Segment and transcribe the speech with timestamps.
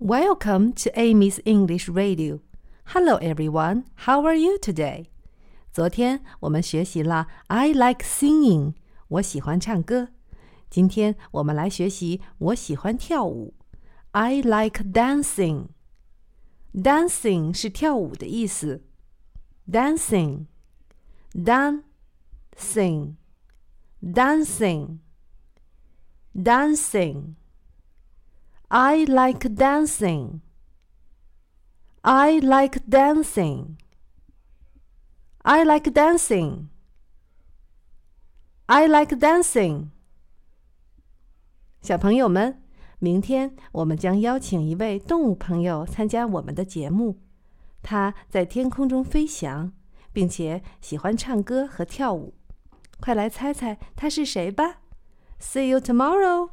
[0.00, 2.40] Welcome to Amy's English Radio.
[2.88, 3.84] Hello, everyone.
[4.04, 5.06] How are you today?
[5.72, 8.74] 昨天我们学习了 I like singing，
[9.08, 10.08] 我喜欢唱歌。
[10.68, 13.54] 今天我们来学习我喜欢跳舞，
[14.10, 18.84] I like dancing。Dancing 是跳舞的意思，
[19.66, 20.44] dancing,
[21.32, 23.14] dancing,
[24.02, 24.98] dancing,
[26.34, 27.36] dancing.
[28.71, 30.41] I like dancing.
[32.01, 33.77] I like dancing.
[35.41, 36.67] I like dancing.
[38.67, 39.87] I like dancing.
[41.81, 42.61] 小朋友们，
[42.99, 47.19] 明天我们将邀请一位动物朋友参加我们的节目。
[47.81, 49.73] 他在天空中飞翔，
[50.13, 52.35] 并且喜欢唱歌和跳舞。
[52.99, 54.81] 快来猜猜他是谁吧
[55.39, 56.51] ！See you tomorrow.